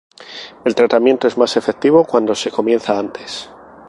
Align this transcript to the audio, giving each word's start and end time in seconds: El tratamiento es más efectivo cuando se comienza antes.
El 0.65 0.73
tratamiento 0.73 1.27
es 1.27 1.37
más 1.37 1.55
efectivo 1.57 2.05
cuando 2.05 2.33
se 2.33 2.49
comienza 2.49 2.97
antes. 2.97 3.51